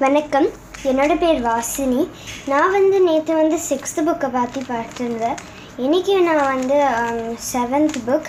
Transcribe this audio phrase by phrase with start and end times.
[0.00, 0.46] வணக்கம்.
[0.88, 2.00] என்னோட பேர் வாசினி.
[2.46, 5.38] நான் வந்து நேற்று வந்து சிக்ஸ்த்து புக்கை பற்றி பார்த்துருந்தேன்.
[5.84, 7.20] இன்றைக்கி நான் வந்து um,
[7.52, 8.28] செவன்த் புக்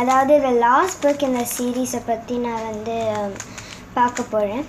[0.00, 3.32] அதாவது இந்த லாஸ்ட் புக் இந்த சீரீஸை பற்றி நான் வந்து um,
[3.94, 4.64] பார்க்க போகிறேன்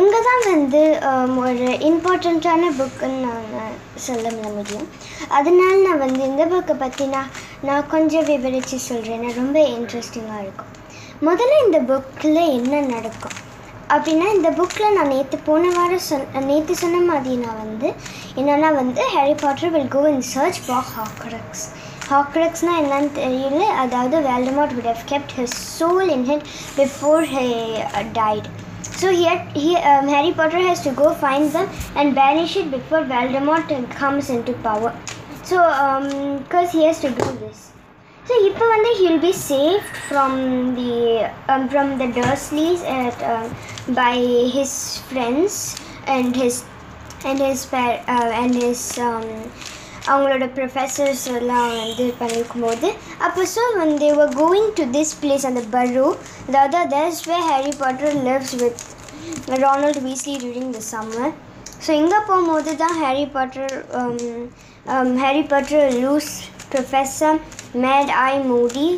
[0.00, 3.78] இங்கே தான் வந்து um, ஒரு இம்பார்ட்டண்ட்டான புக்குன்னு நான்
[4.08, 4.26] சொல்ல
[4.58, 4.90] முடியும்.
[5.28, 7.32] அதனால் நான் வந்து இந்த புக்கை பற்றி நான்
[7.62, 10.72] நான் கொஞ்சம் விவரித்து சொல்கிறேன் ரொம்ப இன்ட்ரெஸ்டிங்காக இருக்கும்.
[11.22, 13.38] முதல்ல இந்த புக்கில் என்ன நடக்கும்?
[13.93, 17.87] அப்படின்னா இந்த புக்கில் நான் நேற்று போன வாரம் சொன் நேற்று சொன்ன மாதிரி நான் வந்து
[18.39, 21.63] என்னென்னா வந்து Harry Potter will go in search for ஹாக்ரக்ஸ்
[22.11, 26.41] ஹாக்ரக்ஸ்னால் என்னன்னு தெரியல அதாவது வேல்டமாட் would have kept his soul in it
[26.81, 27.45] before he
[27.81, 28.47] uh, died
[28.99, 32.69] so he had, he um, Harry Potter has to go find them and banish it
[32.71, 33.69] before Voldemort
[34.01, 34.93] comes into power
[35.43, 35.57] so
[36.43, 37.59] because he has to do this
[38.23, 40.33] so இப்போ வந்து he'll be saved from
[40.75, 40.91] the
[41.51, 43.47] um, from the Dursleys at um,
[43.99, 44.15] by
[44.55, 44.71] his
[45.09, 45.55] friends
[46.07, 46.55] and his
[47.25, 49.27] and his par- uh, and his um,
[50.07, 52.87] அவங்களோட professors எல்லாம் வந்து பண்ணியிருக்கும் போது
[53.25, 56.07] அப்போ so வந்து they were going to this place அந்த burrow
[56.47, 58.79] அதாவது that's where Harry Potter lives with
[59.65, 61.27] Ronald Weasley during the summer
[61.85, 63.71] so இங்கே போகும்போது தான் Harry Potter
[65.21, 66.31] Harry Potter lose
[66.73, 67.37] professor
[67.85, 68.89] Mad Eye Moody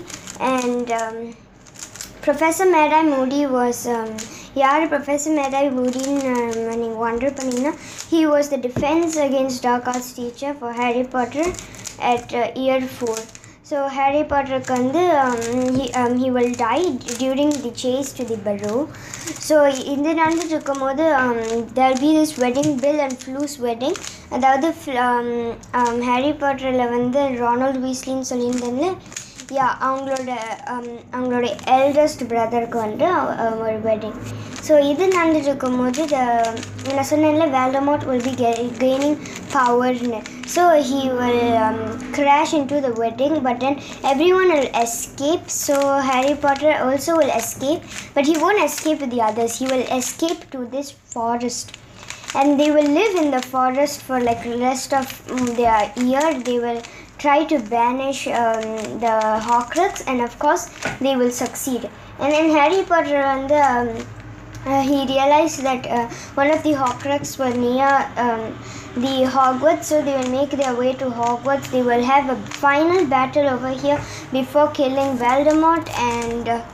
[0.50, 0.92] and
[2.26, 3.82] professor Mad Eye மூடி was
[4.59, 7.73] யார் professor மேடாய் ஐ நீங்கள் wonder பண்ணிங்கன்னா
[8.11, 11.51] he was the defence against dark arts teacher for Harry Potter
[12.09, 13.23] at year four
[13.71, 15.01] so Harry பாட்டருக்கு வந்து
[16.19, 16.77] he will die
[17.13, 18.77] during the chase to the Burrow
[19.49, 19.57] so
[19.93, 21.05] இது நடந்துட்டு இருக்கும்போது
[21.75, 23.99] there be this wedding Bill and Fleur's wedding
[24.31, 24.69] அதாவது
[26.09, 28.89] Harry பாட்டரில் வந்து Ronald வீஸ்லின்னு சொல்லியிருந்தேன்ல
[29.58, 30.32] யா அவங்களோட
[30.74, 31.46] um, அவங்களோட
[31.78, 33.08] eldest பிரதருக்கு வந்து
[33.44, 34.18] uh, ஒரு வெட்டிங்
[34.68, 38.34] ஸோ இது நடந்துட்டு இருக்கும்போது the- நான் சொன்னேன்ல வேல்டமோட் வில் பி
[38.84, 39.18] கெய்னிங்
[39.56, 40.20] பவர்னு
[40.56, 41.44] so he will
[42.18, 45.76] crash into the wedding but then everyone will escape so
[46.10, 47.82] harry potter also will escape
[48.16, 51.70] but he won't escape with the others he will escape to this forest
[52.36, 56.60] and they will live in the forest for like rest of mm, their year they
[56.60, 56.82] will
[57.19, 58.63] try to banish um,
[59.01, 59.15] the
[59.47, 60.71] horcrux and of course
[61.01, 61.91] they will succeed.
[62.19, 64.07] And then harry potter and um,
[64.67, 68.59] uh, he realized that uh, one of the horcrux were near um,
[68.95, 71.71] the hogwarts so they will make their way to hogwarts.
[71.71, 74.01] They will have a final battle over here
[74.33, 76.65] before killing voldemort and uh,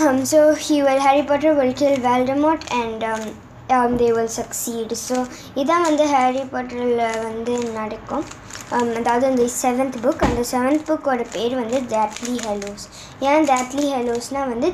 [0.00, 3.34] um, so he will Harry Potter will kill Voldemort and um,
[3.70, 5.16] they will succeed so
[5.62, 8.26] இதான் வந்து Harry பாட்டரில் வந்து நடக்கும்.
[8.70, 12.84] Um, அதாவது இந்த seventh book அந்த seventh புக்கோட பேர் வந்து தேட்லி ஹெலோஸ்
[13.28, 14.68] ஏன் தேட்லி ஹெலோஸ்னால் வந்து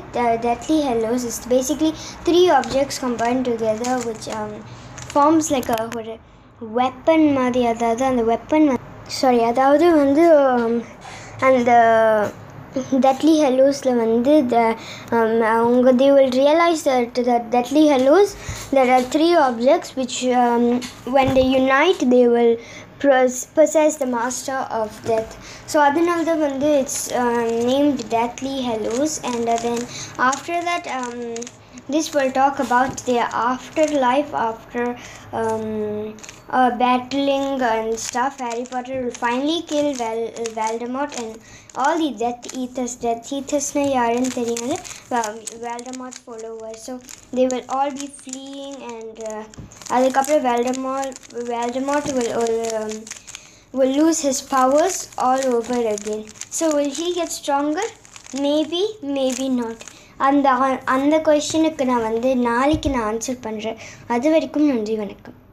[0.45, 1.91] Deathly Hallows is basically
[2.25, 4.27] three objects combine together which
[5.11, 6.15] forms like ஒரு
[6.79, 7.63] வெப்பன் மாதிரி.
[7.65, 8.67] அதாவது அந்த வெப்பன்
[9.19, 10.75] சாரி அதாவது வந்து um,
[11.41, 11.71] அந்த
[13.04, 14.64] deadly hellos வந்து the
[15.16, 18.30] um, அவங்க they will realize that the deadly hellos
[18.76, 20.64] there are three objects which um,
[21.16, 22.52] when they unite they will
[23.02, 25.32] pos- possess the master of death
[25.72, 29.80] so அதனால தான் வந்து it's um, named deadly hellos and uh, then
[30.30, 31.18] after that um,
[31.94, 34.84] this will talk about their afterlife after
[35.40, 35.66] um,
[36.49, 38.39] uh, battling and stuff.
[38.39, 41.37] Harry Potter will finally kill Val- Voldemort and
[41.75, 42.95] all the Death Eaters.
[42.95, 44.77] Death Eaters na yarin தெரியாது
[45.11, 46.81] um, followers.
[46.81, 46.99] So
[47.33, 49.43] they will all be fleeing and uh,
[49.89, 51.13] அதுக்கப்புறம் Voldemort,
[51.51, 53.03] Voldemort will, will um,
[53.73, 56.25] will lose his powers all over again.
[56.49, 57.87] So will he get stronger?
[58.33, 59.77] Maybe, maybe not.
[60.17, 60.49] அந்த
[60.85, 65.44] அந்த கொஷனுக்கு நான் வந்து நாளைக்கு நான் answer பண்ணுறேன் அது வரைக்கும் நன்றி வணக்கம்